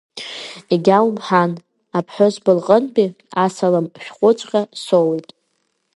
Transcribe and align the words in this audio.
Егьа 0.73 1.05
умҳәан, 1.07 1.51
аԥҳәызба 1.97 2.51
лҟынтәи 2.57 3.07
асалам 3.43 3.87
шәҟәыҵәҟьа 4.03 4.61
соуит. 4.83 5.29